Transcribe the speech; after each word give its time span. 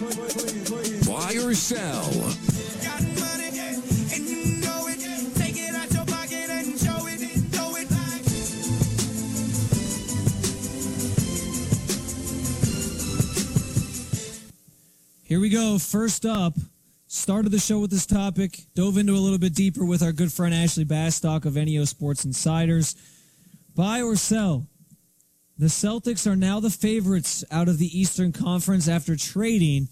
Buy 0.00 1.36
or 1.44 1.52
sell. 1.52 2.10
Got 2.80 3.02
money, 3.20 3.50
and 4.14 4.24
you 4.26 4.56
know 4.62 4.86
it. 4.88 5.36
Take 5.36 5.58
it 5.58 5.74
out 5.74 5.92
your 5.92 6.06
pocket 6.06 6.48
and 6.48 6.78
show 6.78 7.06
it. 7.06 7.20
Throw 7.52 7.76
it 7.76 7.90
back. 7.90 8.22
Here 15.26 15.38
we 15.38 15.50
go. 15.50 15.78
First 15.78 16.24
up, 16.24 16.54
started 17.06 17.52
the 17.52 17.58
show 17.58 17.80
with 17.80 17.90
this 17.90 18.06
topic, 18.06 18.58
dove 18.74 18.96
into 18.96 19.12
a 19.12 19.20
little 19.20 19.38
bit 19.38 19.54
deeper 19.54 19.84
with 19.84 20.02
our 20.02 20.12
good 20.12 20.32
friend 20.32 20.54
Ashley 20.54 20.86
Bastock 20.86 21.44
of 21.44 21.56
NEO 21.56 21.84
Sports 21.84 22.24
Insiders. 22.24 22.96
Buy 23.74 24.00
or 24.00 24.16
sell? 24.16 24.66
The 25.60 25.66
Celtics 25.66 26.26
are 26.26 26.36
now 26.36 26.58
the 26.58 26.70
favorites 26.70 27.44
out 27.50 27.68
of 27.68 27.76
the 27.76 27.98
Eastern 28.00 28.32
Conference 28.32 28.88
after 28.88 29.14
trading 29.14 29.88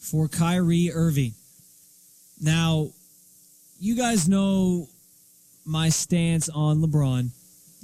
for 0.00 0.26
Kyrie 0.26 0.90
Irving. 0.92 1.34
Now, 2.40 2.88
you 3.78 3.94
guys 3.94 4.28
know 4.28 4.88
my 5.64 5.90
stance 5.90 6.48
on 6.48 6.82
LeBron. 6.82 7.28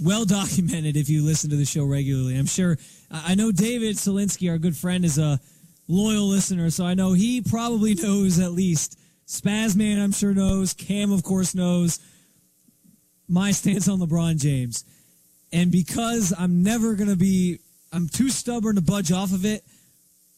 Well 0.02 0.24
documented 0.24 0.96
if 0.96 1.08
you 1.08 1.24
listen 1.24 1.48
to 1.50 1.56
the 1.56 1.64
show 1.64 1.84
regularly. 1.84 2.36
I'm 2.36 2.46
sure. 2.46 2.76
I 3.08 3.36
know 3.36 3.52
David 3.52 3.94
Solinsky, 3.94 4.50
our 4.50 4.58
good 4.58 4.76
friend, 4.76 5.04
is 5.04 5.16
a 5.16 5.38
loyal 5.86 6.26
listener, 6.26 6.70
so 6.70 6.84
I 6.84 6.94
know 6.94 7.12
he 7.12 7.40
probably 7.40 7.94
knows 7.94 8.40
at 8.40 8.50
least. 8.50 8.98
Spazman, 9.28 10.02
I'm 10.02 10.10
sure 10.10 10.34
knows. 10.34 10.74
Cam, 10.74 11.12
of 11.12 11.22
course, 11.22 11.54
knows 11.54 12.00
my 13.28 13.52
stance 13.52 13.88
on 13.88 14.00
LeBron 14.00 14.40
James. 14.40 14.84
And 15.52 15.72
because 15.72 16.34
I'm 16.38 16.62
never 16.62 16.94
going 16.94 17.08
to 17.08 17.16
be, 17.16 17.58
I'm 17.92 18.08
too 18.08 18.28
stubborn 18.28 18.76
to 18.76 18.82
budge 18.82 19.12
off 19.12 19.32
of 19.32 19.44
it. 19.44 19.64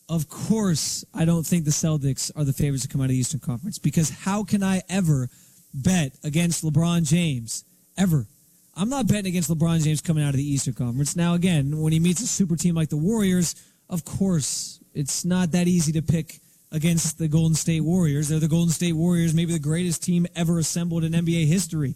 Of 0.09 0.29
course, 0.29 1.05
I 1.15 1.25
don't 1.25 1.47
think 1.47 1.65
the 1.65 1.71
Celtics 1.71 2.31
are 2.37 2.45
the 2.45 2.53
favorites 2.53 2.83
to 2.83 2.89
come 2.89 3.01
out 3.01 3.05
of 3.05 3.11
the 3.11 3.19
Eastern 3.19 3.41
Conference 3.41 3.79
because 3.79 4.11
how 4.11 4.43
can 4.45 4.63
I 4.63 4.83
ever 4.89 5.29
bet 5.73 6.17
against 6.25 6.65
LeBron 6.65 7.09
James? 7.09 7.65
Ever. 7.97 8.27
I'm 8.75 8.89
not 8.89 9.07
betting 9.07 9.27
against 9.27 9.51
LeBron 9.51 9.85
James 9.85 10.01
coming 10.01 10.25
out 10.25 10.31
of 10.31 10.37
the 10.37 10.49
Eastern 10.49 10.75
Conference. 10.75 11.15
Now, 11.15 11.35
again, 11.35 11.79
when 11.79 11.93
he 11.93 12.01
meets 12.01 12.21
a 12.23 12.27
super 12.27 12.57
team 12.57 12.75
like 12.75 12.89
the 12.89 12.97
Warriors, 12.97 13.55
of 13.89 14.05
course, 14.05 14.81
it's 14.95 15.25
not 15.25 15.53
that 15.53 15.69
easy 15.69 15.93
to 15.93 16.03
pick 16.03 16.41
against 16.73 17.19
the 17.19 17.29
Golden 17.29 17.55
State 17.55 17.83
Warriors. 17.83 18.29
They're 18.29 18.39
the 18.39 18.49
Golden 18.49 18.73
State 18.73 18.95
Warriors, 18.95 19.35
maybe 19.35 19.53
the 19.53 19.59
greatest 19.59 20.03
team 20.03 20.27
ever 20.35 20.59
assembled 20.59 21.05
in 21.05 21.13
NBA 21.13 21.47
history. 21.47 21.95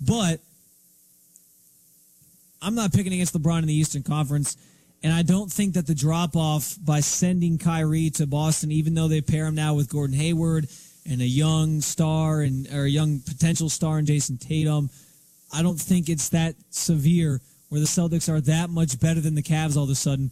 But 0.00 0.40
I'm 2.64 2.74
not 2.74 2.92
picking 2.92 3.12
against 3.12 3.34
LeBron 3.34 3.58
in 3.60 3.66
the 3.66 3.74
Eastern 3.74 4.02
Conference. 4.02 4.56
And 5.02 5.12
I 5.12 5.22
don't 5.22 5.52
think 5.52 5.74
that 5.74 5.86
the 5.86 5.94
drop 5.94 6.34
off 6.34 6.76
by 6.82 7.00
sending 7.00 7.58
Kyrie 7.58 8.08
to 8.10 8.26
Boston, 8.26 8.72
even 8.72 8.94
though 8.94 9.06
they 9.06 9.20
pair 9.20 9.44
him 9.44 9.54
now 9.54 9.74
with 9.74 9.90
Gordon 9.90 10.16
Hayward 10.16 10.66
and 11.04 11.20
a 11.20 11.26
young 11.26 11.82
star 11.82 12.40
and 12.40 12.66
or 12.72 12.84
a 12.84 12.88
young 12.88 13.20
potential 13.20 13.68
star 13.68 13.98
in 13.98 14.06
Jayson 14.06 14.38
Tatum, 14.38 14.88
I 15.52 15.62
don't 15.62 15.78
think 15.78 16.08
it's 16.08 16.30
that 16.30 16.54
severe 16.70 17.42
where 17.68 17.80
the 17.80 17.86
Celtics 17.86 18.30
are 18.30 18.40
that 18.40 18.70
much 18.70 18.98
better 18.98 19.20
than 19.20 19.34
the 19.34 19.42
Cavs 19.42 19.76
all 19.76 19.84
of 19.84 19.90
a 19.90 19.94
sudden. 19.94 20.30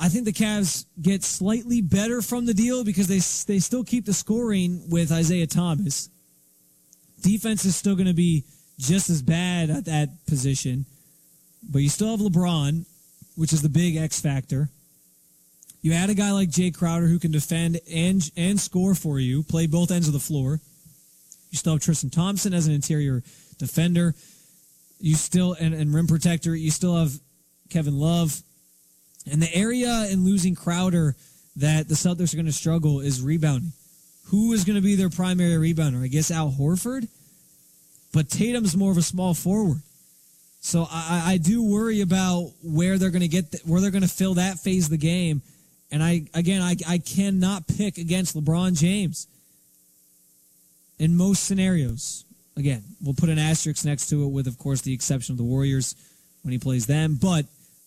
I 0.00 0.08
think 0.08 0.24
the 0.24 0.32
Cavs 0.32 0.86
get 1.02 1.22
slightly 1.22 1.82
better 1.82 2.22
from 2.22 2.46
the 2.46 2.54
deal 2.54 2.84
because 2.84 3.08
they 3.08 3.20
they 3.52 3.58
still 3.58 3.84
keep 3.84 4.06
the 4.06 4.14
scoring 4.14 4.88
with 4.88 5.12
Isaiah 5.12 5.46
Thomas. 5.46 6.08
Defense 7.20 7.66
is 7.66 7.76
still 7.76 7.94
going 7.94 8.06
to 8.06 8.14
be 8.14 8.44
just 8.78 9.10
as 9.10 9.20
bad 9.20 9.68
at 9.68 9.84
that 9.84 10.08
position, 10.26 10.86
but 11.62 11.80
you 11.80 11.88
still 11.88 12.10
have 12.10 12.20
LeBron, 12.20 12.84
which 13.36 13.52
is 13.52 13.62
the 13.62 13.68
big 13.68 13.96
X 13.96 14.20
factor. 14.20 14.68
You 15.80 15.92
add 15.92 16.10
a 16.10 16.14
guy 16.14 16.30
like 16.30 16.48
Jae 16.48 16.74
Crowder 16.74 17.06
who 17.06 17.18
can 17.18 17.32
defend 17.32 17.80
and 17.92 18.30
and 18.36 18.60
score 18.60 18.94
for 18.94 19.18
you, 19.18 19.42
play 19.42 19.66
both 19.66 19.90
ends 19.90 20.06
of 20.06 20.12
the 20.12 20.20
floor. 20.20 20.60
You 21.50 21.58
still 21.58 21.74
have 21.74 21.82
Tristan 21.82 22.10
Thompson 22.10 22.54
as 22.54 22.66
an 22.66 22.72
interior 22.72 23.22
defender. 23.58 24.14
You 25.00 25.16
still 25.16 25.54
and, 25.58 25.74
and 25.74 25.92
rim 25.92 26.06
protector. 26.06 26.54
You 26.54 26.70
still 26.70 26.96
have 26.96 27.12
Kevin 27.68 27.98
Love. 27.98 28.42
And 29.30 29.42
the 29.42 29.54
area 29.54 30.06
in 30.10 30.24
losing 30.24 30.54
Crowder 30.54 31.16
that 31.56 31.88
the 31.88 31.94
Celtics 31.94 32.32
are 32.32 32.36
going 32.36 32.46
to 32.46 32.52
struggle 32.52 33.00
is 33.00 33.20
rebounding. 33.20 33.72
Who 34.26 34.52
is 34.52 34.64
going 34.64 34.76
to 34.76 34.82
be 34.82 34.94
their 34.94 35.10
primary 35.10 35.74
rebounder? 35.74 36.02
I 36.02 36.08
guess 36.08 36.30
Al 36.30 36.50
Horford. 36.50 37.08
But 38.12 38.28
Tatum's 38.28 38.76
more 38.76 38.92
of 38.92 38.98
a 38.98 39.02
small 39.02 39.34
forward. 39.34 39.82
So 40.64 40.86
I, 40.88 41.32
I 41.32 41.36
do 41.38 41.60
worry 41.60 42.02
about 42.02 42.52
where 42.62 42.96
they're 42.96 43.10
going 43.10 43.22
to 43.22 43.28
get, 43.28 43.50
th- 43.50 43.64
where 43.64 43.80
they're 43.80 43.90
going 43.90 44.02
to 44.02 44.08
fill 44.08 44.34
that 44.34 44.60
phase 44.60 44.84
of 44.84 44.92
the 44.92 44.96
game. 44.96 45.42
And 45.90 46.00
I, 46.00 46.22
again, 46.34 46.62
I, 46.62 46.76
I 46.88 46.98
cannot 46.98 47.66
pick 47.66 47.98
against 47.98 48.36
LeBron 48.36 48.78
James 48.78 49.26
in 51.00 51.16
most 51.16 51.44
scenarios. 51.44 52.24
Again, 52.56 52.84
we'll 53.02 53.14
put 53.14 53.28
an 53.28 53.40
asterisk 53.40 53.84
next 53.84 54.08
to 54.10 54.22
it 54.22 54.28
with, 54.28 54.46
of 54.46 54.56
course, 54.56 54.82
the 54.82 54.94
exception 54.94 55.32
of 55.32 55.36
the 55.36 55.42
Warriors 55.42 55.96
when 56.42 56.52
he 56.52 56.58
plays 56.58 56.86
them. 56.86 57.18
But 57.20 57.46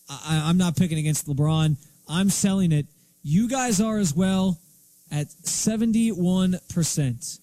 I, 0.10 0.44
I'm 0.44 0.58
not 0.58 0.76
picking 0.76 0.98
against 0.98 1.28
LeBron. 1.28 1.78
I'm 2.10 2.30
selling 2.30 2.74
it. 2.74 2.88
You 3.24 3.48
guys 3.48 3.80
are 3.80 4.00
as 4.00 4.14
well 4.14 4.60
at 5.10 5.28
71%. 5.28 7.40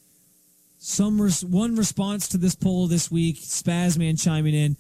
Some 0.79 1.23
res- 1.23 1.43
one 1.43 1.77
response 1.77 2.29
to 2.29 2.37
this 2.37 2.55
poll 2.55 2.87
this 2.87 3.11
week, 3.11 3.41
Spazman 3.41 4.23
chiming 4.23 4.55
in, 4.55 4.77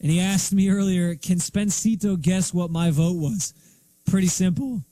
and 0.00 0.10
he 0.10 0.20
asked 0.20 0.52
me 0.52 0.68
earlier, 0.68 1.14
can 1.14 1.38
Spencito 1.38 2.20
guess 2.20 2.52
what 2.52 2.70
my 2.70 2.90
vote 2.90 3.16
was? 3.16 3.54
Pretty 4.06 4.28
simple. 4.28 4.82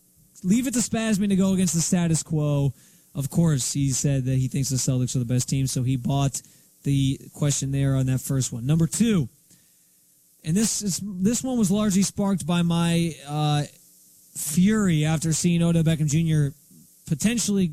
Leave 0.42 0.66
it 0.66 0.74
to 0.74 0.80
Spazman 0.80 1.28
to 1.28 1.36
go 1.36 1.52
against 1.52 1.74
the 1.74 1.80
status 1.80 2.22
quo. 2.22 2.72
Of 3.14 3.30
course, 3.30 3.72
he 3.72 3.90
said 3.90 4.24
that 4.24 4.36
he 4.36 4.48
thinks 4.48 4.70
the 4.70 4.76
Celtics 4.76 5.14
are 5.14 5.20
the 5.20 5.24
best 5.24 5.48
team, 5.48 5.66
so 5.66 5.82
he 5.82 5.96
bought 5.96 6.42
the 6.82 7.18
question 7.32 7.70
there 7.70 7.96
on 7.96 8.06
that 8.06 8.20
first 8.20 8.52
one. 8.52 8.66
Number 8.66 8.86
two, 8.86 9.28
and 10.44 10.56
this 10.56 10.82
is 10.82 11.00
this 11.02 11.42
one 11.42 11.58
was 11.58 11.70
largely 11.70 12.02
sparked 12.02 12.46
by 12.46 12.62
my 12.62 13.14
uh, 13.26 13.64
fury 14.34 15.04
after 15.04 15.32
seeing 15.32 15.62
Odell 15.62 15.82
Beckham 15.82 16.08
Jr. 16.08 16.54
potentially 17.06 17.72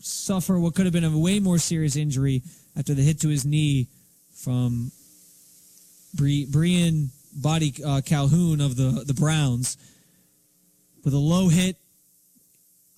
suffer 0.00 0.58
what 0.58 0.74
could 0.74 0.86
have 0.86 0.92
been 0.92 1.04
a 1.04 1.18
way 1.18 1.40
more 1.40 1.58
serious 1.58 1.96
injury 1.96 2.42
after 2.76 2.94
the 2.94 3.02
hit 3.02 3.20
to 3.20 3.28
his 3.28 3.46
knee 3.46 3.88
from 4.34 4.90
Briean 6.16 7.08
Boddy 7.32 7.74
uh, 7.84 8.00
Calhoun 8.04 8.60
of 8.60 8.76
the 8.76 9.04
the 9.06 9.14
Browns 9.14 9.76
with 11.04 11.14
a 11.14 11.18
low 11.18 11.48
hit. 11.48 11.76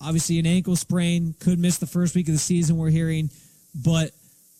Obviously, 0.01 0.39
an 0.39 0.45
ankle 0.45 0.75
sprain 0.75 1.33
could 1.39 1.59
miss 1.59 1.77
the 1.77 1.87
first 1.87 2.15
week 2.15 2.27
of 2.27 2.33
the 2.33 2.39
season. 2.39 2.77
We're 2.77 2.89
hearing, 2.89 3.29
but 3.73 4.11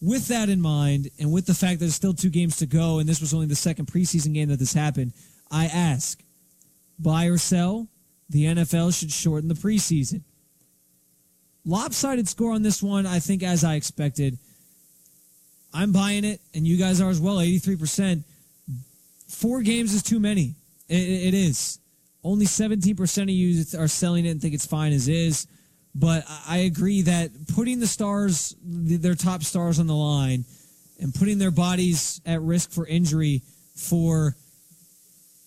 with 0.02 0.28
that 0.28 0.50
in 0.50 0.62
mind, 0.62 1.10
and 1.20 1.32
with 1.32 1.46
the 1.46 1.54
fact 1.54 1.80
that 1.80 1.86
there's 1.86 1.96
still 1.96 2.14
two 2.14 2.30
games 2.30 2.58
to 2.58 2.66
go, 2.66 3.00
and 3.00 3.08
this 3.08 3.22
was 3.22 3.34
only 3.34 3.48
the 3.48 3.56
second 3.56 3.88
preseason 3.88 4.34
game 4.34 4.50
that 4.50 4.60
this 4.60 4.74
happened, 4.74 5.14
I 5.50 5.66
ask, 5.66 6.22
buy 7.00 7.26
or 7.26 7.38
sell? 7.38 7.88
The 8.30 8.46
NFL 8.46 8.98
should 8.98 9.12
shorten 9.12 9.48
the 9.48 9.56
preseason. 9.56 10.22
Lopsided 11.66 12.28
score 12.28 12.52
on 12.52 12.64
this 12.64 12.84
one, 12.84 13.06
I 13.06 13.20
think, 13.20 13.44
as 13.44 13.64
I 13.64 13.76
expected. 13.76 14.38
I'm 15.74 15.92
buying 15.92 16.26
it, 16.26 16.42
and 16.54 16.68
you 16.68 16.78
guys 16.78 17.00
are 17.00 17.10
as 17.10 17.22
well, 17.22 17.38
83%. 17.38 18.24
Four 19.34 19.62
games 19.62 19.94
is 19.94 20.04
too 20.04 20.20
many. 20.20 20.56
It, 20.88 20.96
it 20.96 21.34
is. 21.34 21.80
Only 22.24 22.46
17% 22.46 23.24
of 23.24 23.30
you 23.30 23.64
are 23.80 23.88
selling 23.88 24.26
it 24.26 24.30
and 24.30 24.42
think 24.42 24.54
it's 24.54 24.66
fine 24.66 24.94
as 24.94 25.08
is. 25.08 25.48
But 25.96 26.24
I 26.28 26.42
I 26.48 26.58
agree 26.58 27.02
that 27.04 27.32
putting 27.56 27.80
the 27.80 27.88
stars, 27.88 28.56
their 28.64 29.16
top 29.16 29.44
stars 29.44 29.80
on 29.80 29.88
the 29.88 29.96
line, 29.96 30.46
and 31.00 31.14
putting 31.14 31.38
their 31.40 31.52
bodies 31.52 32.22
at 32.26 32.42
risk 32.42 32.72
for 32.72 32.86
injury 32.86 33.42
for 33.76 34.36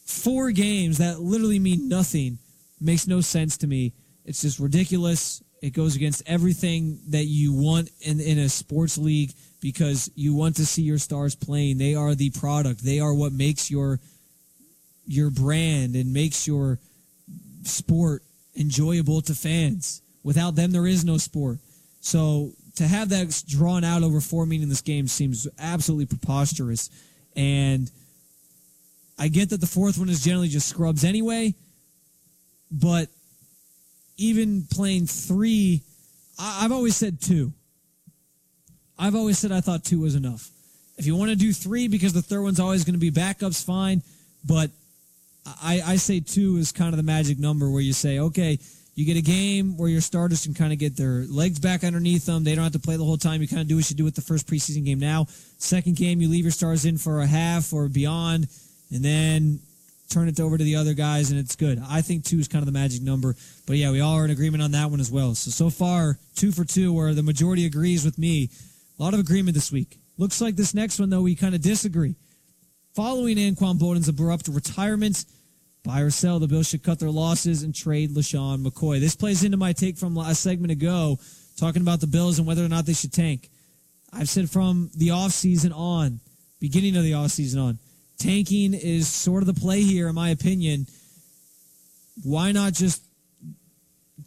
four 0.04 0.50
games 0.50 0.98
that 0.98 1.20
literally 1.20 1.58
mean 1.58 1.88
nothing 1.88 2.38
makes 2.80 3.06
no 3.06 3.20
sense 3.20 3.56
to 3.58 3.66
me. 3.66 3.92
It's 4.24 4.42
just 4.42 4.58
ridiculous. 4.58 5.42
It 5.62 5.70
goes 5.70 5.96
against 5.96 6.22
everything 6.26 7.00
that 7.08 7.24
you 7.24 7.52
want 7.52 7.90
in, 8.00 8.20
in 8.20 8.38
a 8.38 8.48
sports 8.48 8.98
league 8.98 9.32
because 9.60 10.10
you 10.14 10.34
want 10.34 10.56
to 10.56 10.66
see 10.66 10.82
your 10.82 10.98
stars 10.98 11.34
playing. 11.34 11.78
They 11.78 11.94
are 11.94 12.14
the 12.14 12.30
product. 12.30 12.84
They 12.84 13.00
are 13.00 13.14
what 13.14 13.32
makes 13.32 13.70
your 13.70 14.00
your 15.06 15.30
brand 15.30 15.94
and 15.94 16.12
makes 16.12 16.46
your 16.46 16.78
sport 17.62 18.22
enjoyable 18.56 19.22
to 19.22 19.34
fans. 19.34 20.02
Without 20.22 20.56
them, 20.56 20.72
there 20.72 20.86
is 20.86 21.04
no 21.04 21.16
sport. 21.16 21.58
So 22.00 22.52
to 22.76 22.86
have 22.86 23.08
that 23.10 23.42
drawn 23.46 23.84
out 23.84 24.02
over 24.02 24.20
four 24.20 24.46
meaningless 24.46 24.80
games 24.80 25.12
seems 25.12 25.48
absolutely 25.58 26.06
preposterous. 26.06 26.90
And 27.34 27.90
I 29.18 29.28
get 29.28 29.50
that 29.50 29.60
the 29.60 29.66
fourth 29.66 29.98
one 29.98 30.08
is 30.08 30.24
generally 30.24 30.48
just 30.48 30.68
scrubs 30.68 31.04
anyway, 31.04 31.54
but 32.70 33.08
even 34.18 34.66
playing 34.70 35.06
three, 35.06 35.82
I, 36.38 36.64
I've 36.64 36.72
always 36.72 36.96
said 36.96 37.20
two. 37.20 37.52
I've 38.98 39.14
always 39.14 39.38
said 39.38 39.52
I 39.52 39.60
thought 39.60 39.84
two 39.84 40.00
was 40.00 40.14
enough. 40.14 40.50
If 40.96 41.04
you 41.04 41.14
want 41.14 41.30
to 41.30 41.36
do 41.36 41.52
three 41.52 41.88
because 41.88 42.14
the 42.14 42.22
third 42.22 42.42
one's 42.42 42.58
always 42.60 42.84
going 42.84 42.94
to 42.94 42.98
be 42.98 43.10
backups, 43.10 43.62
fine. 43.62 44.02
But 44.44 44.70
I, 45.44 45.82
I 45.84 45.96
say 45.96 46.20
two 46.20 46.56
is 46.56 46.72
kind 46.72 46.94
of 46.94 46.96
the 46.96 47.02
magic 47.02 47.38
number 47.38 47.70
where 47.70 47.82
you 47.82 47.92
say, 47.92 48.18
okay, 48.18 48.58
You 48.96 49.04
get 49.04 49.18
a 49.18 49.22
game 49.22 49.76
where 49.76 49.90
your 49.90 50.00
starters 50.00 50.44
can 50.44 50.54
kind 50.54 50.72
of 50.72 50.78
get 50.78 50.96
their 50.96 51.26
legs 51.28 51.58
back 51.58 51.84
underneath 51.84 52.24
them. 52.24 52.44
They 52.44 52.54
don't 52.54 52.64
have 52.64 52.72
to 52.72 52.78
play 52.78 52.96
the 52.96 53.04
whole 53.04 53.18
time. 53.18 53.42
You 53.42 53.46
kind 53.46 53.60
of 53.60 53.68
do 53.68 53.76
what 53.76 53.90
you 53.90 53.94
do 53.94 54.04
with 54.04 54.14
the 54.14 54.22
first 54.22 54.46
preseason 54.46 54.86
game 54.86 54.98
now. 54.98 55.26
Second 55.58 55.96
game, 55.96 56.22
you 56.22 56.30
leave 56.30 56.46
your 56.46 56.50
stars 56.50 56.86
in 56.86 56.96
for 56.96 57.20
a 57.20 57.26
half 57.26 57.74
or 57.74 57.88
beyond, 57.88 58.48
and 58.90 59.04
then 59.04 59.60
turn 60.08 60.28
it 60.28 60.40
over 60.40 60.56
to 60.56 60.64
the 60.64 60.76
other 60.76 60.94
guys, 60.94 61.30
and 61.30 61.38
it's 61.38 61.56
good. 61.56 61.80
I 61.88 62.00
think 62.00 62.24
two 62.24 62.38
is 62.38 62.48
kind 62.48 62.62
of 62.62 62.66
the 62.66 62.78
magic 62.78 63.02
number. 63.02 63.34
But 63.66 63.76
yeah, 63.76 63.90
we 63.90 64.00
all 64.00 64.14
are 64.14 64.24
in 64.24 64.30
agreement 64.30 64.62
on 64.62 64.72
that 64.72 64.90
one 64.90 65.00
as 65.00 65.10
well. 65.10 65.34
So, 65.34 65.50
so 65.50 65.70
far, 65.70 66.18
two 66.34 66.52
for 66.52 66.64
two, 66.64 66.92
where 66.92 67.14
the 67.14 67.22
majority 67.22 67.66
agrees 67.66 68.04
with 68.04 68.18
me. 68.18 68.50
A 68.98 69.02
lot 69.02 69.14
of 69.14 69.20
agreement 69.20 69.54
this 69.54 69.72
week. 69.72 69.98
Looks 70.18 70.40
like 70.40 70.56
this 70.56 70.74
next 70.74 70.98
one, 70.98 71.10
though, 71.10 71.22
we 71.22 71.34
kind 71.34 71.54
of 71.54 71.60
disagree. 71.60 72.14
Following 72.94 73.36
Anquan 73.36 73.78
Boldin's 73.78 74.08
abrupt 74.08 74.48
retirement, 74.48 75.26
buy 75.84 76.00
or 76.00 76.10
sell, 76.10 76.38
the 76.38 76.48
Bills 76.48 76.68
should 76.68 76.82
cut 76.82 76.98
their 76.98 77.10
losses 77.10 77.62
and 77.62 77.74
trade 77.74 78.14
LeSean 78.14 78.64
McCoy. 78.64 79.00
This 79.00 79.14
plays 79.14 79.44
into 79.44 79.58
my 79.58 79.74
take 79.74 79.98
from 79.98 80.16
a 80.16 80.34
segment 80.34 80.72
ago, 80.72 81.18
talking 81.58 81.82
about 81.82 82.00
the 82.00 82.06
Bills 82.06 82.38
and 82.38 82.46
whether 82.46 82.64
or 82.64 82.68
not 82.68 82.86
they 82.86 82.94
should 82.94 83.12
tank. 83.12 83.50
I've 84.12 84.30
said 84.30 84.48
from 84.48 84.90
the 84.96 85.08
offseason 85.08 85.76
on, 85.76 86.20
beginning 86.58 86.96
of 86.96 87.02
the 87.02 87.12
offseason 87.12 87.62
on, 87.62 87.78
tanking 88.18 88.74
is 88.74 89.08
sort 89.08 89.42
of 89.42 89.46
the 89.46 89.60
play 89.60 89.82
here, 89.82 90.08
in 90.08 90.14
my 90.14 90.30
opinion. 90.30 90.86
Why 92.22 92.52
not 92.52 92.72
just 92.72 93.02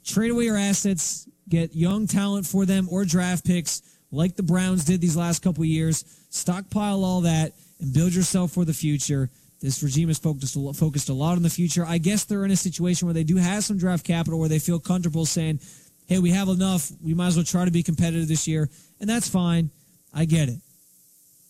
trade 0.06 0.31
away 0.31 0.45
your 0.45 0.57
assets, 0.57 1.27
get 1.47 1.75
young 1.75 2.07
talent 2.07 2.45
for 2.45 2.65
them 2.65 2.88
or 2.91 3.06
draft 3.06 3.45
picks 3.45 3.81
like 4.12 4.36
the 4.36 4.44
Browns 4.44 4.86
did 4.86 5.01
these 5.01 5.15
last 5.15 5.44
couple 5.44 5.63
years, 5.65 6.03
stockpile 6.30 7.03
all 7.03 7.21
that, 7.21 7.53
and 7.80 7.94
build 7.94 8.13
yourself 8.13 8.51
for 8.51 8.65
the 8.65 8.74
future. 8.74 9.30
This 9.62 9.83
regime 9.83 10.07
has 10.07 10.18
focused 10.18 10.57
focused 10.75 11.09
a 11.09 11.13
lot 11.13 11.35
on 11.35 11.44
the 11.44 11.50
future. 11.50 11.85
I 11.85 11.97
guess 11.97 12.24
they're 12.24 12.45
in 12.45 12.51
a 12.51 12.56
situation 12.56 13.07
where 13.07 13.13
they 13.13 13.24
do 13.24 13.35
have 13.35 13.63
some 13.63 13.77
draft 13.77 14.06
capital 14.06 14.39
where 14.39 14.50
they 14.50 14.59
feel 14.59 14.80
comfortable 14.80 15.25
saying, 15.25 15.59
hey, 16.07 16.19
we 16.19 16.31
have 16.31 16.47
enough. 16.47 16.92
We 17.03 17.13
might 17.13 17.27
as 17.27 17.35
well 17.35 17.45
try 17.45 17.65
to 17.65 17.71
be 17.71 17.83
competitive 17.83 18.27
this 18.27 18.47
year. 18.47 18.69
And 19.00 19.09
that's 19.09 19.30
fine. 19.30 19.69
I 20.13 20.25
get 20.25 20.50
it. 20.50 20.59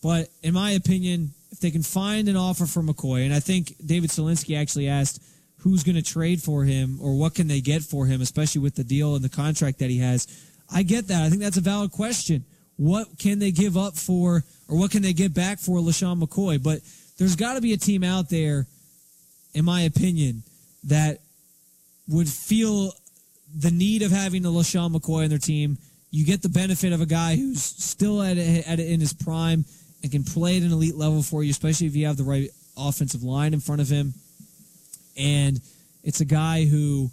But 0.02 0.28
in 0.42 0.54
my 0.54 0.72
opinion, 0.72 1.30
if 1.50 1.60
they 1.60 1.70
can 1.70 1.82
find 1.82 2.28
an 2.28 2.36
offer 2.36 2.66
for 2.66 2.82
McCoy, 2.82 3.24
and 3.24 3.34
I 3.34 3.40
think 3.40 3.74
David 3.84 4.10
Selinsky 4.10 4.56
actually 4.56 4.88
asked 4.88 5.22
who's 5.58 5.82
going 5.82 5.96
to 5.96 6.02
trade 6.02 6.42
for 6.42 6.64
him 6.64 6.98
or 7.00 7.16
what 7.16 7.34
can 7.34 7.48
they 7.48 7.60
get 7.60 7.82
for 7.82 8.06
him, 8.06 8.20
especially 8.20 8.60
with 8.60 8.76
the 8.76 8.84
deal 8.84 9.14
and 9.14 9.24
the 9.24 9.28
contract 9.28 9.78
that 9.78 9.90
he 9.90 9.98
has. 9.98 10.26
I 10.72 10.82
get 10.82 11.08
that. 11.08 11.22
I 11.22 11.28
think 11.28 11.42
that's 11.42 11.56
a 11.56 11.62
valid 11.62 11.90
question. 11.90 12.44
What 12.76 13.18
can 13.18 13.38
they 13.40 13.50
give 13.50 13.76
up 13.76 13.96
for, 13.96 14.42
or 14.68 14.78
what 14.78 14.90
can 14.90 15.02
they 15.02 15.12
get 15.12 15.34
back 15.34 15.58
for 15.58 15.78
LeSean 15.78 16.22
McCoy? 16.22 16.62
But 16.62 16.80
there's 17.18 17.36
got 17.36 17.54
to 17.54 17.60
be 17.60 17.74
a 17.74 17.76
team 17.76 18.02
out 18.02 18.30
there, 18.30 18.66
in 19.52 19.64
my 19.64 19.82
opinion, 19.82 20.44
that 20.84 21.18
would 22.08 22.28
feel 22.28 22.92
the 23.54 23.70
need 23.70 24.02
of 24.02 24.12
having 24.12 24.46
a 24.46 24.48
LeSean 24.48 24.94
McCoy 24.94 25.24
on 25.24 25.28
their 25.28 25.38
team. 25.38 25.76
You 26.10 26.24
get 26.24 26.40
the 26.40 26.48
benefit 26.48 26.92
of 26.92 27.00
a 27.00 27.06
guy 27.06 27.36
who's 27.36 27.62
still 27.62 28.22
at, 28.22 28.38
a, 28.38 28.62
at 28.66 28.80
in 28.80 29.00
his 29.00 29.12
prime 29.12 29.64
and 30.02 30.10
can 30.10 30.24
play 30.24 30.56
at 30.56 30.62
an 30.62 30.72
elite 30.72 30.96
level 30.96 31.22
for 31.22 31.42
you, 31.42 31.50
especially 31.50 31.86
if 31.86 31.96
you 31.96 32.06
have 32.06 32.16
the 32.16 32.24
right 32.24 32.50
offensive 32.76 33.22
line 33.22 33.52
in 33.54 33.60
front 33.60 33.80
of 33.80 33.88
him. 33.88 34.14
And 35.16 35.60
it's 36.02 36.20
a 36.20 36.24
guy 36.24 36.64
who 36.64 37.10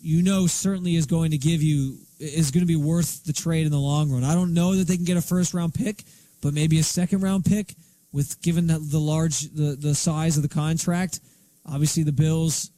you 0.00 0.22
know 0.22 0.46
certainly 0.46 0.96
is 0.96 1.06
going 1.06 1.32
to 1.32 1.38
give 1.38 1.62
you 1.62 1.98
is 2.20 2.50
going 2.50 2.62
to 2.62 2.66
be 2.66 2.76
worth 2.76 3.24
the 3.24 3.32
trade 3.32 3.66
in 3.66 3.72
the 3.72 3.78
long 3.78 4.10
run. 4.10 4.24
I 4.24 4.34
don't 4.34 4.54
know 4.54 4.74
that 4.74 4.88
they 4.88 4.96
can 4.96 5.04
get 5.04 5.16
a 5.16 5.22
first 5.22 5.54
round 5.54 5.74
pick, 5.74 6.02
but 6.42 6.54
maybe 6.54 6.78
a 6.78 6.82
second 6.82 7.20
round 7.20 7.44
pick 7.44 7.74
with 8.12 8.40
given 8.42 8.66
the, 8.66 8.78
the 8.78 8.98
large 8.98 9.40
the, 9.52 9.76
the 9.78 9.94
size 9.94 10.36
of 10.36 10.42
the 10.42 10.48
contract. 10.48 11.20
Obviously, 11.66 12.02
the 12.02 12.12
Bills 12.12 12.70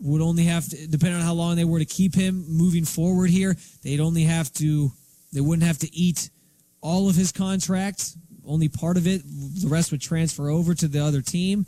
would 0.00 0.22
only 0.22 0.44
have 0.44 0.68
to, 0.68 0.86
depending 0.86 1.18
on 1.18 1.24
how 1.26 1.34
long 1.34 1.56
they 1.56 1.64
were 1.64 1.78
to 1.78 1.84
keep 1.84 2.14
him 2.14 2.44
moving 2.48 2.84
forward 2.84 3.30
here, 3.30 3.56
they'd 3.82 4.00
only 4.00 4.22
have 4.22 4.52
to, 4.54 4.92
they 5.32 5.40
wouldn't 5.40 5.66
have 5.66 5.78
to 5.78 5.94
eat 5.94 6.30
all 6.80 7.08
of 7.08 7.16
his 7.16 7.32
contract, 7.32 8.12
only 8.46 8.68
part 8.68 8.96
of 8.96 9.06
it. 9.06 9.22
The 9.24 9.68
rest 9.68 9.90
would 9.92 10.00
transfer 10.00 10.48
over 10.48 10.74
to 10.74 10.88
the 10.88 11.04
other 11.04 11.20
team. 11.20 11.66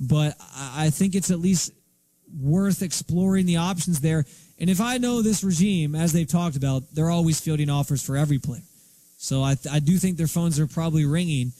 But 0.00 0.36
I 0.56 0.90
think 0.90 1.14
it's 1.14 1.30
at 1.30 1.40
least 1.40 1.72
worth 2.38 2.82
exploring 2.82 3.46
the 3.46 3.56
options 3.56 4.00
there. 4.00 4.24
And 4.58 4.70
if 4.70 4.80
I 4.80 4.98
know 4.98 5.22
this 5.22 5.42
regime, 5.42 5.94
as 5.94 6.12
they've 6.12 6.28
talked 6.28 6.56
about, 6.56 6.84
they're 6.94 7.10
always 7.10 7.40
fielding 7.40 7.70
offers 7.70 8.02
for 8.02 8.16
every 8.16 8.38
player. 8.38 8.62
So 9.16 9.42
I, 9.42 9.56
I 9.70 9.80
do 9.80 9.98
think 9.98 10.16
their 10.16 10.26
phones 10.26 10.58
are 10.58 10.66
probably 10.66 11.04
ringing 11.04 11.52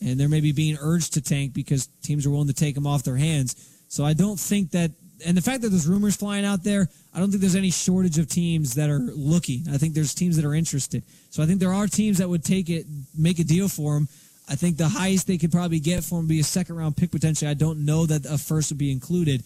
and 0.00 0.18
they're 0.18 0.28
maybe 0.28 0.52
being 0.52 0.76
urged 0.80 1.14
to 1.14 1.20
tank 1.20 1.52
because 1.52 1.88
teams 2.02 2.26
are 2.26 2.30
willing 2.30 2.48
to 2.48 2.54
take 2.54 2.74
them 2.74 2.86
off 2.86 3.04
their 3.04 3.16
hands. 3.16 3.54
So 3.88 4.04
I 4.04 4.12
don't 4.12 4.38
think 4.38 4.72
that, 4.72 4.90
and 5.24 5.36
the 5.36 5.42
fact 5.42 5.62
that 5.62 5.68
there's 5.68 5.86
rumors 5.86 6.16
flying 6.16 6.44
out 6.44 6.62
there, 6.62 6.88
I 7.14 7.18
don't 7.18 7.30
think 7.30 7.40
there's 7.40 7.56
any 7.56 7.70
shortage 7.70 8.18
of 8.18 8.28
teams 8.28 8.74
that 8.74 8.90
are 8.90 8.98
looking. 8.98 9.64
I 9.72 9.78
think 9.78 9.94
there's 9.94 10.14
teams 10.14 10.36
that 10.36 10.44
are 10.44 10.54
interested. 10.54 11.02
So 11.30 11.42
I 11.42 11.46
think 11.46 11.60
there 11.60 11.72
are 11.72 11.86
teams 11.86 12.18
that 12.18 12.28
would 12.28 12.44
take 12.44 12.68
it, 12.68 12.86
make 13.16 13.38
a 13.38 13.44
deal 13.44 13.68
for 13.68 13.96
him. 13.96 14.08
I 14.48 14.54
think 14.54 14.76
the 14.76 14.88
highest 14.88 15.26
they 15.26 15.38
could 15.38 15.50
probably 15.52 15.80
get 15.80 16.04
for 16.04 16.16
him 16.16 16.26
would 16.26 16.28
be 16.28 16.40
a 16.40 16.44
second 16.44 16.76
round 16.76 16.96
pick 16.96 17.10
potentially. 17.10 17.50
I 17.50 17.54
don't 17.54 17.84
know 17.84 18.06
that 18.06 18.26
a 18.26 18.38
first 18.38 18.70
would 18.70 18.78
be 18.78 18.92
included, 18.92 19.42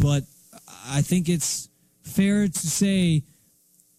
but 0.00 0.22
I 0.88 1.02
think 1.02 1.28
it's 1.28 1.68
fair 2.02 2.46
to 2.46 2.66
say 2.66 3.24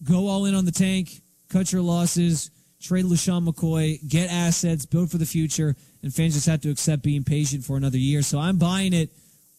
go 0.04 0.27
all 0.27 0.45
in 0.45 0.56
on 0.56 0.65
the 0.65 0.72
tank, 0.72 1.22
cut 1.50 1.72
your 1.72 1.81
losses, 1.81 2.50
trade 2.81 3.06
LeSean 3.06 3.48
McCoy, 3.48 4.00
get 4.07 4.31
assets, 4.31 4.86
build 4.86 5.12
for 5.12 5.18
the 5.18 5.25
future, 5.25 5.75
and 6.01 6.13
fans 6.13 6.33
just 6.33 6.48
have 6.48 6.62
to 6.62 6.72
accept 6.72 7.04
being 7.04 7.24
patient 7.24 7.63
for 7.63 7.77
another 7.77 7.98
year. 7.98 8.22
So 8.22 8.39
I'm 8.39 8.57
buying 8.57 8.94
it. 8.94 9.10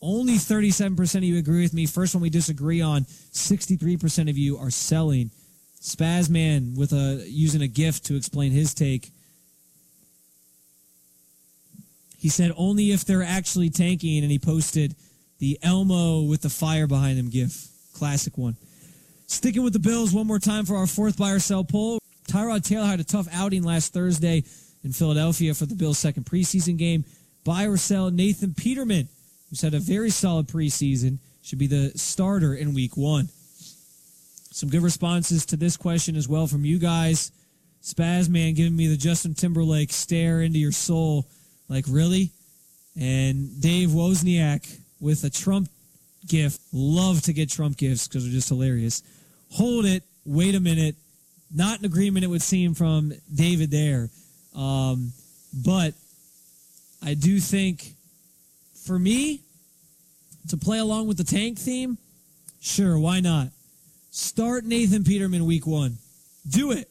Only 0.03 0.35
37% 0.35 1.17
of 1.17 1.25
you 1.25 1.37
agree 1.37 1.63
with 1.63 1.75
me. 1.75 1.87
First 1.87 2.15
one 2.15 2.23
we 2.23 2.31
disagree 2.31 2.81
on. 2.81 3.05
63% 3.05 4.31
of 4.31 4.39
you 4.39 4.57
are 4.57 4.71
selling. 4.71 5.31
Spazman 5.81 6.77
with 6.77 6.93
a 6.93 7.25
using 7.27 7.63
a 7.63 7.69
gift 7.69 8.05
to 8.07 8.17
explain 8.17 8.53
his 8.53 8.75
take. 8.75 9.11
He 12.19 12.29
said 12.29 12.53
only 12.57 12.93
if 12.93 13.05
they're 13.05 13.23
actually 13.23 13.71
tanking, 13.71 14.23
and 14.23 14.31
he 14.31 14.39
posted 14.39 14.95
the 15.39 15.59
Elmo 15.63 16.23
with 16.23 16.43
the 16.43 16.51
fire 16.51 16.87
behind 16.87 17.19
him 17.19 17.31
gif. 17.31 17.69
Classic 17.95 18.37
one. 18.37 18.57
Sticking 19.27 19.63
with 19.63 19.73
the 19.73 19.79
Bills 19.79 20.13
one 20.13 20.27
more 20.27 20.39
time 20.39 20.67
for 20.67 20.77
our 20.77 20.87
fourth 20.87 21.17
buy 21.17 21.31
or 21.31 21.39
sell 21.39 21.65
poll. 21.65 21.99
Tyrod 22.29 22.63
Taylor 22.63 22.87
had 22.87 23.01
a 23.01 23.05
tough 23.05 23.27
outing 23.33 23.63
last 23.63 23.93
Thursday 23.93 24.45
in 24.85 24.93
Philadelphia 24.93 25.55
for 25.55 25.67
the 25.67 25.75
Bills' 25.75 25.99
second 25.99 26.25
preseason 26.25 26.77
game. 26.77 27.05
Buy 27.45 27.65
or 27.67 27.79
sell 27.79 28.11
Nathan 28.11 28.53
Peterman, 28.55 29.09
who's 29.51 29.61
had 29.61 29.75
a 29.75 29.81
very 29.81 30.11
solid 30.11 30.47
preseason, 30.47 31.19
should 31.43 31.59
be 31.59 31.67
the 31.67 31.93
starter 31.97 32.55
in 32.55 32.75
week 32.75 32.97
one. 32.97 33.29
Some 34.53 34.69
good 34.69 34.83
responses 34.83 35.47
to 35.47 35.57
this 35.57 35.77
question 35.77 36.17
as 36.17 36.29
well 36.29 36.47
from 36.47 36.65
you 36.65 36.79
guys. 36.79 37.33
Spazman 37.83 38.55
giving 38.55 38.77
me 38.77 38.89
the 38.89 38.97
Justin 38.97 39.35
Timberlake 39.35 39.93
stare 39.93 40.41
into 40.43 40.59
your 40.59 40.73
soul. 40.73 41.27
Like, 41.69 41.85
really? 41.89 42.31
And 43.01 43.61
Dave 43.61 43.91
Wozniak 43.91 44.79
with 45.01 45.25
a 45.25 45.31
Trump 45.31 45.69
gift. 46.27 46.61
Love 46.73 47.23
to 47.23 47.33
get 47.33 47.49
Trump 47.49 47.77
gifts 47.77 48.07
because 48.07 48.25
they're 48.25 48.33
just 48.33 48.49
hilarious. 48.49 49.03
Hold 49.53 49.87
it. 49.87 50.03
Wait 50.25 50.55
a 50.55 50.61
minute. 50.61 50.97
Not 51.53 51.79
an 51.79 51.85
agreement, 51.85 52.25
it 52.25 52.29
would 52.29 52.43
seem, 52.43 52.75
from 52.75 53.13
David 53.35 53.71
there. 53.71 54.11
Um, 54.55 55.13
but 55.53 55.95
I 57.03 57.15
do 57.15 57.41
think 57.41 57.95
for 58.85 58.99
me 58.99 59.41
to 60.49 60.57
play 60.57 60.79
along 60.79 61.07
with 61.07 61.17
the 61.17 61.25
tank 61.25 61.59
theme, 61.59 61.99
sure, 62.61 62.99
why 62.99 63.21
not? 63.21 63.49
Start 64.11 64.65
Nathan 64.65 65.05
Peterman 65.05 65.45
week 65.45 65.67
one. 65.67 65.99
Do 66.49 66.73
it. 66.73 66.89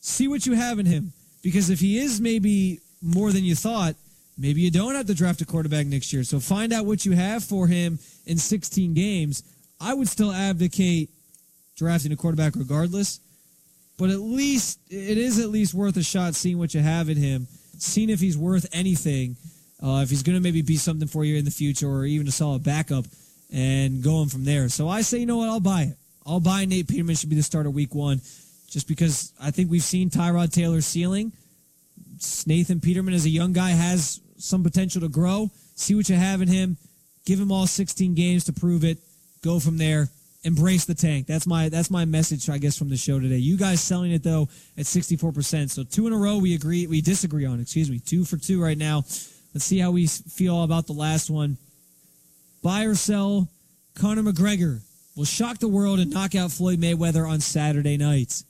See 0.00 0.28
what 0.28 0.46
you 0.46 0.54
have 0.54 0.78
in 0.78 0.86
him. 0.86 1.12
Because 1.42 1.70
if 1.70 1.80
he 1.80 1.98
is 1.98 2.20
maybe 2.20 2.80
more 3.02 3.32
than 3.32 3.44
you 3.44 3.54
thought, 3.54 3.96
maybe 4.38 4.60
you 4.60 4.70
don't 4.70 4.94
have 4.94 5.06
to 5.06 5.14
draft 5.14 5.40
a 5.42 5.44
quarterback 5.44 5.86
next 5.86 6.12
year. 6.12 6.24
So 6.24 6.40
find 6.40 6.72
out 6.72 6.86
what 6.86 7.04
you 7.04 7.12
have 7.12 7.44
for 7.44 7.66
him 7.66 7.98
in 8.26 8.38
16 8.38 8.94
games. 8.94 9.42
I 9.80 9.92
would 9.92 10.08
still 10.08 10.32
advocate 10.32 11.10
drafting 11.76 12.12
a 12.12 12.16
quarterback 12.16 12.54
regardless 12.54 13.20
but 14.02 14.10
at 14.10 14.18
least 14.18 14.80
it 14.90 15.16
is 15.16 15.38
at 15.38 15.50
least 15.50 15.74
worth 15.74 15.96
a 15.96 16.02
shot 16.02 16.34
seeing 16.34 16.58
what 16.58 16.74
you 16.74 16.80
have 16.80 17.08
in 17.08 17.16
him, 17.16 17.46
seeing 17.78 18.10
if 18.10 18.18
he's 18.18 18.36
worth 18.36 18.66
anything, 18.72 19.36
uh, 19.82 20.00
if 20.02 20.10
he's 20.10 20.22
going 20.22 20.36
to 20.36 20.42
maybe 20.42 20.62
be 20.62 20.76
something 20.76 21.08
for 21.08 21.24
you 21.24 21.36
in 21.36 21.44
the 21.44 21.50
future 21.50 21.88
or 21.88 22.04
even 22.04 22.28
a 22.28 22.30
solid 22.30 22.62
backup, 22.62 23.04
and 23.52 24.02
going 24.02 24.28
from 24.28 24.44
there. 24.44 24.68
So 24.68 24.88
I 24.88 25.02
say, 25.02 25.18
you 25.18 25.26
know 25.26 25.36
what, 25.36 25.48
I'll 25.50 25.60
buy 25.60 25.82
it. 25.82 25.96
I'll 26.24 26.40
buy 26.40 26.64
Nate 26.64 26.88
Peterman 26.88 27.16
should 27.16 27.28
be 27.28 27.36
the 27.36 27.42
starter 27.42 27.68
week 27.68 27.94
one, 27.94 28.20
just 28.70 28.88
because 28.88 29.32
I 29.40 29.50
think 29.50 29.70
we've 29.70 29.82
seen 29.82 30.08
Tyrod 30.08 30.52
Taylor's 30.52 30.86
ceiling. 30.86 31.32
Nathan 32.46 32.80
Peterman, 32.80 33.12
as 33.12 33.26
a 33.26 33.30
young 33.30 33.52
guy, 33.52 33.70
has 33.70 34.20
some 34.38 34.62
potential 34.62 35.00
to 35.02 35.08
grow. 35.08 35.50
See 35.74 35.94
what 35.94 36.08
you 36.08 36.16
have 36.16 36.40
in 36.40 36.48
him. 36.48 36.76
Give 37.26 37.38
him 37.38 37.52
all 37.52 37.66
16 37.66 38.14
games 38.14 38.44
to 38.44 38.52
prove 38.52 38.84
it. 38.84 38.98
Go 39.42 39.60
from 39.60 39.76
there 39.78 40.08
embrace 40.44 40.84
the 40.84 40.94
tank. 40.94 41.26
That's 41.26 41.46
my 41.46 41.68
that's 41.68 41.90
my 41.90 42.04
message, 42.04 42.48
I 42.50 42.58
guess, 42.58 42.76
from 42.76 42.88
the 42.88 42.96
show 42.96 43.20
today. 43.20 43.36
You 43.36 43.56
guys 43.56 43.80
selling 43.80 44.12
it 44.12 44.22
though 44.22 44.48
at 44.76 44.84
64%. 44.84 45.70
So 45.70 45.84
two 45.84 46.06
in 46.06 46.12
a 46.12 46.16
row 46.16 46.38
we 46.38 46.54
agree 46.54 46.86
we 46.86 47.00
disagree 47.00 47.46
on. 47.46 47.60
Excuse 47.60 47.90
me, 47.90 47.98
two 47.98 48.24
for 48.24 48.36
two 48.36 48.62
right 48.62 48.78
now. 48.78 49.04
Let's 49.54 49.64
see 49.64 49.78
how 49.78 49.90
we 49.90 50.06
feel 50.06 50.62
about 50.62 50.86
the 50.86 50.92
last 50.92 51.30
one. 51.30 51.58
Buy 52.62 52.84
or 52.84 52.94
sell 52.94 53.48
Conor 53.94 54.22
McGregor 54.22 54.80
will 55.16 55.24
shock 55.24 55.58
the 55.58 55.68
world 55.68 55.98
and 56.00 56.10
knock 56.10 56.34
out 56.34 56.50
Floyd 56.50 56.80
Mayweather 56.80 57.28
on 57.28 57.40
Saturday 57.40 57.96
night. 57.96 58.42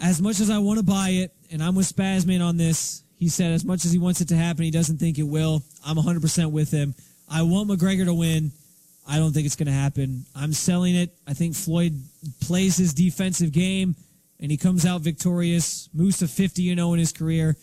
As 0.00 0.20
much 0.20 0.40
as 0.40 0.50
I 0.50 0.58
want 0.58 0.78
to 0.78 0.84
buy 0.84 1.10
it, 1.10 1.32
and 1.50 1.62
I'm 1.62 1.74
with 1.74 1.92
Spazman 1.92 2.44
on 2.44 2.56
this, 2.56 3.02
he 3.18 3.28
said 3.28 3.52
as 3.52 3.64
much 3.64 3.84
as 3.84 3.92
he 3.92 3.98
wants 3.98 4.20
it 4.20 4.28
to 4.28 4.36
happen, 4.36 4.64
he 4.64 4.70
doesn't 4.70 4.98
think 4.98 5.18
it 5.18 5.22
will. 5.22 5.62
I'm 5.84 5.96
100% 5.96 6.50
with 6.50 6.70
him. 6.70 6.94
I 7.28 7.42
want 7.42 7.68
McGregor 7.68 8.04
to 8.04 8.14
win. 8.14 8.52
I 9.08 9.16
don't 9.18 9.32
think 9.32 9.46
it's 9.46 9.56
going 9.56 9.66
to 9.66 9.72
happen. 9.72 10.26
I'm 10.34 10.52
selling 10.52 10.94
it. 10.94 11.10
I 11.26 11.32
think 11.32 11.54
Floyd 11.54 12.00
plays 12.40 12.76
his 12.76 12.92
defensive 12.92 13.52
game 13.52 13.96
and 14.40 14.50
he 14.50 14.56
comes 14.56 14.84
out 14.84 15.00
victorious. 15.00 15.88
Moose 15.94 16.18
to 16.18 16.28
50 16.28 16.62
you 16.62 16.72
oh 16.72 16.74
know 16.74 16.92
in 16.92 16.98
his 16.98 17.12
career, 17.12 17.56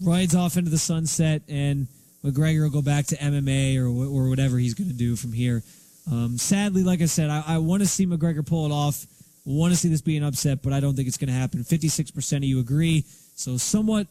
rides 0.00 0.34
off 0.34 0.56
into 0.56 0.70
the 0.70 0.78
sunset, 0.78 1.42
and 1.48 1.86
McGregor 2.24 2.62
will 2.62 2.70
go 2.70 2.82
back 2.82 3.06
to 3.06 3.16
MMA 3.16 3.78
or, 3.78 3.86
or 3.86 4.28
whatever 4.28 4.58
he's 4.58 4.74
going 4.74 4.88
to 4.88 4.96
do 4.96 5.16
from 5.16 5.32
here. 5.32 5.62
Um, 6.10 6.38
sadly, 6.38 6.82
like 6.82 7.02
I 7.02 7.06
said, 7.06 7.30
I, 7.30 7.42
I 7.46 7.58
want 7.58 7.82
to 7.82 7.88
see 7.88 8.06
McGregor 8.06 8.46
pull 8.46 8.66
it 8.66 8.72
off. 8.72 9.06
Want 9.44 9.72
to 9.72 9.78
see 9.78 9.88
this 9.88 10.02
be 10.02 10.16
an 10.16 10.24
upset, 10.24 10.62
but 10.62 10.72
I 10.72 10.80
don't 10.80 10.94
think 10.94 11.08
it's 11.08 11.16
going 11.16 11.28
to 11.28 11.34
happen. 11.34 11.60
56% 11.60 12.36
of 12.36 12.44
you 12.44 12.60
agree. 12.60 13.04
So 13.34 13.56
somewhat 13.56 14.06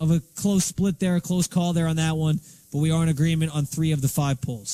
of 0.00 0.10
a 0.10 0.20
close 0.36 0.64
split 0.64 0.98
there, 0.98 1.16
a 1.16 1.20
close 1.20 1.46
call 1.46 1.72
there 1.72 1.86
on 1.86 1.96
that 1.96 2.16
one, 2.16 2.40
but 2.72 2.78
we 2.78 2.90
are 2.90 3.02
in 3.02 3.08
agreement 3.08 3.54
on 3.54 3.66
three 3.66 3.92
of 3.92 4.00
the 4.00 4.08
five 4.08 4.40
polls. 4.40 4.68